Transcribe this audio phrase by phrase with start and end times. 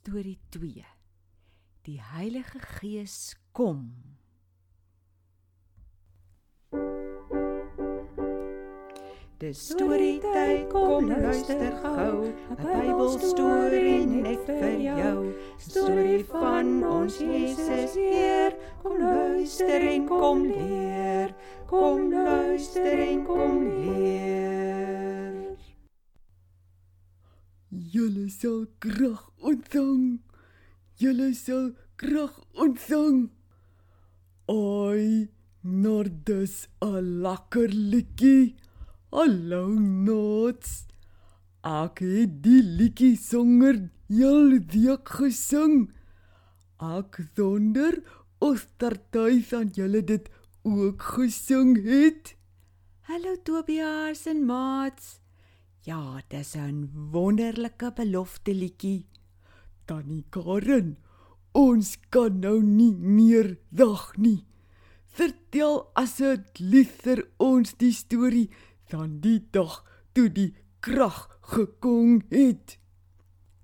[0.00, 0.82] Storie 2.
[1.84, 3.92] Die Heilige Gees kom.
[9.36, 15.34] Dis storietyd, kom luister gou, 'n Bybelstorie net vir jou.
[15.58, 21.36] Storie van ons Jesus Heer, kom luister en kom leer.
[21.66, 25.19] Kom luister en kom leer.
[27.70, 30.18] Julle sal krag ontvang.
[30.98, 33.30] Julle sal krag ontvang.
[34.50, 35.28] Ai,
[35.62, 38.56] Nordus 'n lekker liedjie.
[39.12, 40.86] Hallo Nots.
[41.62, 45.92] Ek het die liedjie songer heel week gesing.
[46.80, 48.02] Ek wonder
[48.40, 50.26] of tertyd aan julle dit
[50.64, 52.34] ook gesing het.
[53.06, 55.19] Hallo Tobias en Mats.
[55.82, 59.06] Ja, dis 'n wonderlike belofte liedjie.
[59.84, 60.98] Tannie Karen,
[61.52, 64.44] ons kan nou nie meer wag nie.
[65.06, 67.04] Vertel asseblief
[67.36, 68.50] ons die storie
[68.84, 72.78] van die dag toe die krag gekom het.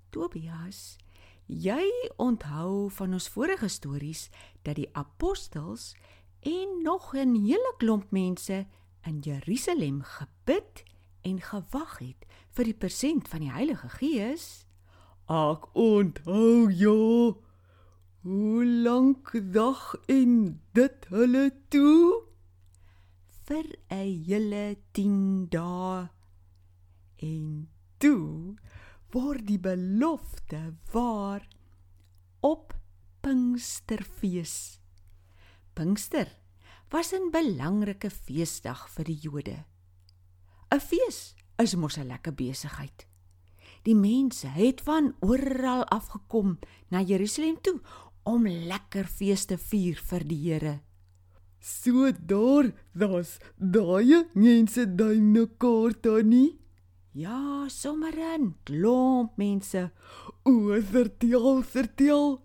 [0.09, 0.97] Tobias,
[1.45, 1.85] jy
[2.17, 4.29] onthou van ons vorige stories
[4.63, 5.95] dat die apostels
[6.41, 8.65] en nog 'n hele klomp mense
[9.05, 10.83] in Jerusalem gebid
[11.27, 12.23] en gewag het
[12.55, 14.47] vir die persent van die Heilige Gees.
[15.27, 17.35] Ek onthou ja.
[18.27, 22.27] Hoe lank dag en dit hulle toe?
[23.47, 26.09] vir 'n hele 10 dae.
[27.23, 28.57] En toe
[29.15, 31.47] word die belofte waar
[32.43, 32.75] op
[33.23, 34.81] Pinksterfees.
[35.73, 36.27] Pinkster
[36.91, 39.57] was 'n belangrike feesdag vir die Jode.
[40.71, 43.07] 'n Fees is mos 'n lekker besigheid.
[43.83, 47.79] Die mense het van oral afgekom na Jerusalem toe
[48.23, 50.79] om lekker feeste vier vir die Here.
[51.59, 56.59] So daar, daar's daai mense duine kaarte nie.
[57.13, 59.91] Ja, sommer 'n klomp mense.
[60.43, 62.41] O, vertel, vertel.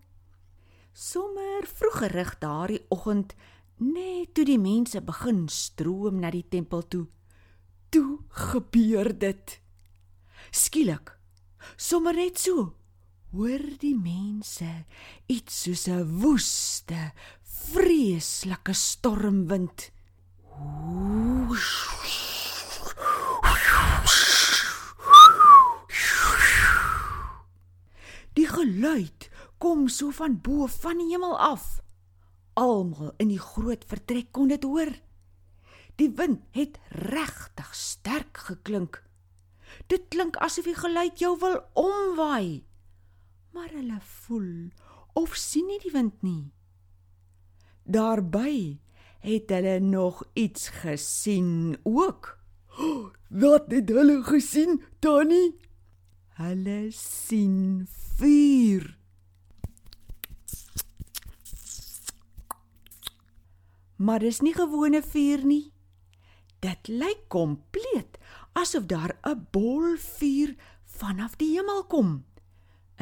[0.92, 3.34] Sommer vroegerig daardie oggend,
[3.76, 7.06] net toe die mense begin stroom na die tempel toe,
[7.92, 9.58] toe gebeur dit.
[10.52, 11.12] Skielik,
[11.76, 12.72] sommer net so,
[13.36, 14.68] hoor die mense
[15.28, 17.12] iets soos 'n woeste,
[17.72, 19.90] vreeslike stormwind.
[28.32, 31.80] Die geluid kom so van bo van die hemel af.
[32.54, 34.92] Almal in die groot vertrek kon dit hoor.
[35.96, 39.02] Die wind het regtig sterk geklink.
[39.86, 42.64] Dit klink asof die geluid jou wil omwaai.
[43.52, 44.70] Maar hulle voel
[45.12, 46.52] of sien nie die wind nie.
[47.84, 48.78] Daarby
[49.22, 52.38] het hulle nog iets gesien ook.
[53.28, 55.56] Wat het hulle gesien, Tannie?
[56.40, 57.86] Hulle sien
[58.16, 58.98] vuur.
[63.96, 65.72] Maar dis nie gewone vuur nie.
[66.62, 68.18] Dit lyk kompleet
[68.58, 72.22] asof daar 'n bol vuur vanaf die hemel kom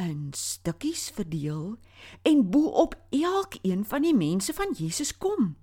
[0.01, 1.77] in stukkies verdeel
[2.21, 5.55] en bo op elkeen van die mense van Jesus kom.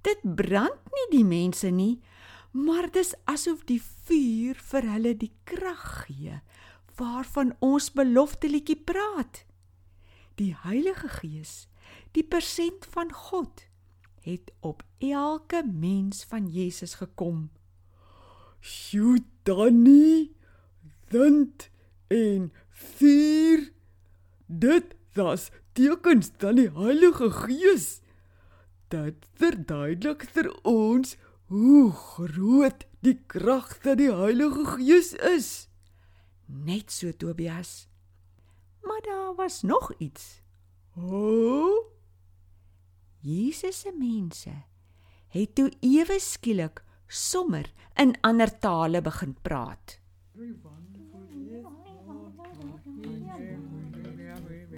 [0.00, 2.00] Dit brand nie die mense nie,
[2.50, 6.40] maar dis asof die vuur vir hulle die krag gee
[6.96, 9.42] waarvan ons belofte liedjie praat.
[10.40, 11.68] Die Heilige Gees,
[12.16, 13.66] die persent van God,
[14.26, 17.50] het op elke mens van Jesus gekom.
[18.60, 20.34] Sjoe, Tannie.
[21.08, 21.70] Wind
[22.06, 23.70] en vuur.
[24.46, 28.00] Dit was tekens van die Heilige Gees.
[28.90, 31.14] Dit verduidelik vir ons
[31.46, 35.50] hoe groot die krag van die Heilige Gees is.
[36.46, 37.86] Net so Tobias.
[38.82, 40.42] Maar daar was nog iets.
[40.96, 41.95] O, oh?
[43.26, 44.52] Jesus se mense
[45.34, 46.78] het toe ewe skielik
[47.10, 47.66] sommer
[47.98, 49.96] in ander tale begin praat.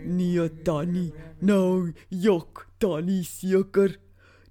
[0.09, 1.13] Nee, Tannie,
[1.45, 3.99] nou jok, Tannie seker.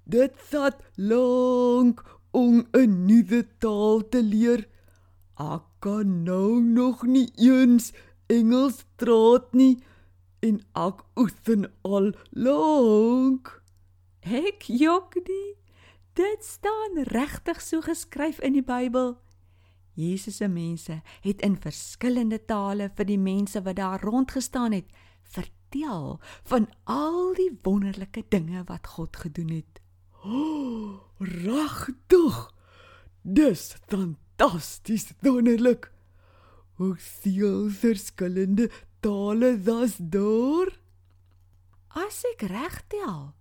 [0.06, 4.68] Dit vat lank om 'n nuwe taal te leer.
[5.38, 7.92] Ek kan nou nog nie eens
[8.28, 9.82] Engels praat nie
[10.40, 13.57] en ek oefen al lank.
[14.28, 15.54] Ek jok nie.
[16.18, 19.14] Dit staan regtig so geskryf in die Bybel.
[19.98, 24.90] Jesus se mense het in verskillende tale vir die mense wat daar rondgestaan het
[25.22, 26.18] vertel
[26.50, 29.80] van al die wonderlike dinge wat God gedoen het.
[30.24, 32.50] Oh, Regtig.
[33.22, 35.90] Dis fantasties wonderlik.
[36.78, 38.70] Hoe veel verskillende
[39.00, 40.70] tale das daar?
[41.88, 43.34] As ek reg tel,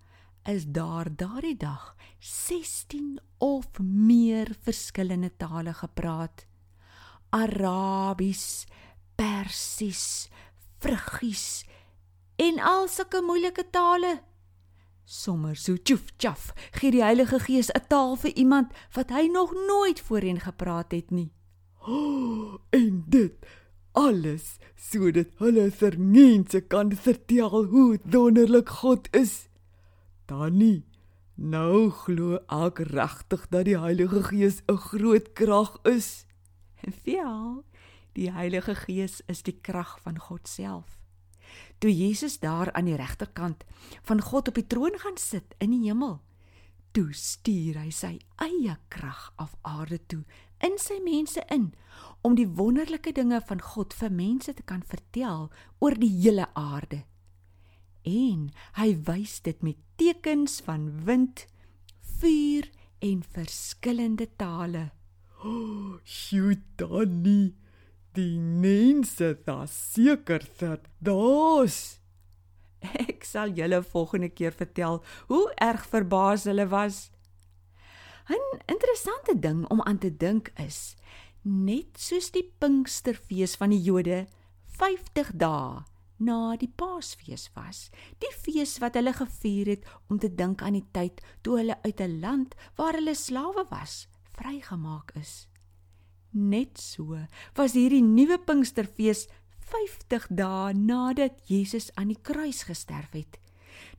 [0.48, 6.46] is daar daardie dag 16 of meer verskillende tale gepraat.
[7.30, 8.66] Arabies,
[9.16, 10.30] Persies,
[10.78, 11.66] Frigies
[12.36, 14.22] en al sulke moeilike tale.
[15.04, 19.52] Sommer so tjoef tjaf, gee die Heilige Gees 'n taal vir iemand wat hy nog
[19.54, 21.32] nooit voorheen gepraat het nie.
[21.88, 23.36] Oh, en dit
[23.92, 29.47] alles sodat hulle vir mense kan vertel hoe wonderlik God is.
[30.28, 30.84] Tannie,
[31.40, 36.26] nou glo ek regtig dat die Heilige Gees 'n groot krag is.
[37.04, 37.64] Ja,
[38.14, 41.00] die Heilige Gees is die krag van God self.
[41.80, 43.64] Toe Jesus daar aan die regterkant
[44.04, 46.20] van God op die troon gaan sit in die hemel,
[46.92, 50.24] toe stuur hy sy eie krag af aarde toe
[50.60, 51.74] in sy mense in
[52.22, 57.06] om die wonderlike dinge van God vir mense te kan vertel oor die hele aarde.
[58.08, 58.48] En
[58.80, 61.44] hy wys dit met tekens van wind,
[62.20, 62.70] vuur
[63.04, 64.90] en verskillende tale.
[65.44, 67.56] Oh, sjoe, Tannie.
[68.18, 72.00] Die mense daar seker verdoos.
[73.04, 77.12] Ek sal julle volgende keer vertel hoe erg verbaas hulle was.
[78.28, 80.96] 'n Interessante ding om aan te dink is,
[81.44, 84.26] net soos die Pinksterfees van die Jode
[84.80, 85.86] 50 dae
[86.18, 87.90] na die Paasfees was,
[88.22, 92.02] die fees wat hulle gevier het om te dink aan die tyd toe hulle uit
[92.02, 95.48] 'n land waar hulle slawe was, vrygemaak is.
[96.32, 97.18] Net so
[97.56, 99.28] was hierdie nuwe Pinksterfees
[99.68, 103.40] 50 dae nadat Jesus aan die kruis gesterf het.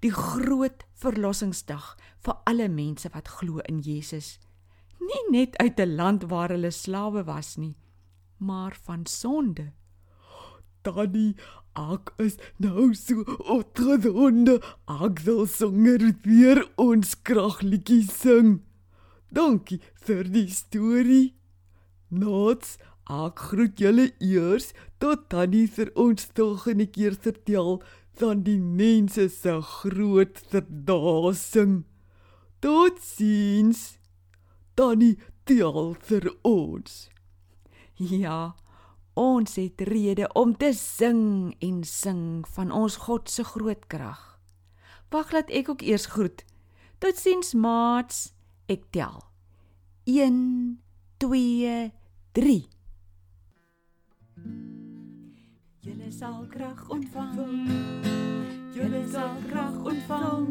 [0.01, 4.39] Die groot verlossingsdag vir alle mense wat glo in Jesus.
[4.99, 7.77] Nie net uit 'n land waar hulle slawe was nie,
[8.37, 9.73] maar van sonde.
[10.89, 11.35] Tannie,
[11.77, 14.59] ek is nou so opgewonde.
[14.89, 18.61] Ek wil songer weer ons kragliedjie sing.
[19.29, 21.35] Dankie vir die storie.
[22.09, 22.79] Nots,
[23.13, 27.83] ek groet julle eers tot Tannie vir ons volgende keer vertel
[28.19, 31.83] van die mense se groot verdasing.
[32.65, 33.99] Totsiens.
[34.75, 37.07] Tannie tel vir ons.
[37.99, 38.55] Ja,
[39.19, 44.39] ons het rede om te sing en sing van ons God se groot krag.
[45.11, 46.45] Wag laat ek ook eers groet.
[47.03, 48.33] Totsiens maats,
[48.71, 49.23] ek tel.
[50.09, 50.79] 1
[51.19, 51.93] 2
[52.33, 52.59] 3
[55.89, 57.69] Julle sal krag ontvang.
[58.77, 60.47] Julle sal krag ontvang.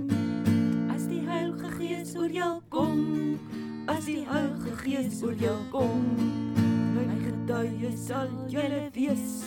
[0.94, 3.02] As die Heilige Gees oor jou kom,
[3.88, 6.56] as die Heilige Gees oor jou kom.
[6.98, 9.46] My getuie sal julle wees.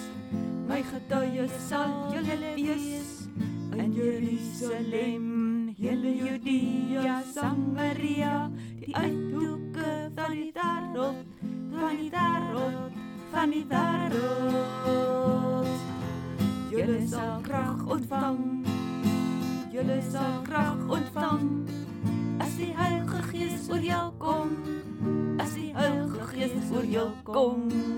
[0.68, 3.26] My getuie sal julle wees.
[3.74, 11.26] In Jerusalem, hele Judea, Samaria, die uithoeke van die wêreld,
[11.74, 12.92] van die wêreld,
[13.32, 14.90] van die wêreld.
[16.70, 18.40] Julle sal krag ontvang.
[19.74, 20.42] Julle sal
[27.10, 27.89] Heilige